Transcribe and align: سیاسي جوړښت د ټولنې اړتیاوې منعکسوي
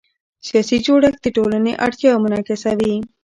سیاسي 0.47 0.77
جوړښت 0.85 1.19
د 1.23 1.27
ټولنې 1.35 1.71
اړتیاوې 1.85 2.21
منعکسوي 2.23 2.93